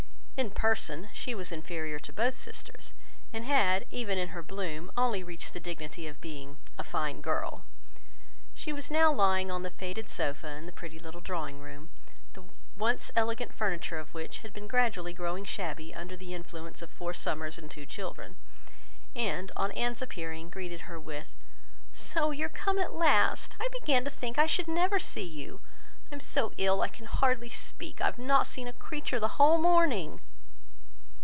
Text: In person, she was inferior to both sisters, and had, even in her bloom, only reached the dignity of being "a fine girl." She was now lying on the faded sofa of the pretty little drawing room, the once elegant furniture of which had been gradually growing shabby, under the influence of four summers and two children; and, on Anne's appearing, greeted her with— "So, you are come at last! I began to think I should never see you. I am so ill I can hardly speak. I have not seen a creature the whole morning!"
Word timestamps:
In 0.37 0.49
person, 0.49 1.07
she 1.13 1.35
was 1.35 1.51
inferior 1.51 1.99
to 1.99 2.11
both 2.11 2.33
sisters, 2.33 2.95
and 3.31 3.45
had, 3.45 3.85
even 3.91 4.17
in 4.17 4.29
her 4.29 4.41
bloom, 4.41 4.91
only 4.97 5.23
reached 5.23 5.53
the 5.53 5.59
dignity 5.59 6.07
of 6.07 6.19
being 6.19 6.57
"a 6.79 6.83
fine 6.83 7.21
girl." 7.21 7.63
She 8.55 8.73
was 8.73 8.89
now 8.89 9.13
lying 9.13 9.51
on 9.51 9.61
the 9.61 9.69
faded 9.69 10.09
sofa 10.09 10.57
of 10.57 10.65
the 10.65 10.71
pretty 10.71 10.97
little 10.97 11.21
drawing 11.21 11.59
room, 11.59 11.91
the 12.33 12.43
once 12.75 13.11
elegant 13.15 13.53
furniture 13.53 13.99
of 13.99 14.11
which 14.15 14.39
had 14.39 14.51
been 14.51 14.67
gradually 14.67 15.13
growing 15.13 15.45
shabby, 15.45 15.93
under 15.93 16.17
the 16.17 16.33
influence 16.33 16.81
of 16.81 16.89
four 16.89 17.13
summers 17.13 17.59
and 17.59 17.69
two 17.69 17.85
children; 17.85 18.35
and, 19.15 19.51
on 19.55 19.71
Anne's 19.73 20.01
appearing, 20.01 20.49
greeted 20.49 20.81
her 20.89 20.99
with— 20.99 21.35
"So, 21.93 22.31
you 22.31 22.47
are 22.47 22.49
come 22.49 22.79
at 22.79 22.95
last! 22.95 23.51
I 23.59 23.69
began 23.71 24.03
to 24.05 24.09
think 24.09 24.39
I 24.39 24.47
should 24.47 24.67
never 24.67 24.97
see 24.97 25.21
you. 25.23 25.61
I 26.11 26.15
am 26.15 26.19
so 26.19 26.51
ill 26.57 26.81
I 26.81 26.87
can 26.87 27.05
hardly 27.05 27.49
speak. 27.49 28.01
I 28.01 28.05
have 28.05 28.17
not 28.17 28.47
seen 28.47 28.67
a 28.67 28.73
creature 28.73 29.19
the 29.19 29.37
whole 29.37 29.59
morning!" 29.59 30.19